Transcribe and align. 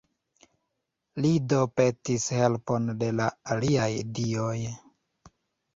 Li 1.25 1.33
do 1.53 1.59
petis 1.81 2.25
helpon 2.39 2.91
de 3.03 3.11
la 3.21 3.29
aliaj 3.57 3.91
dioj. 4.19 4.61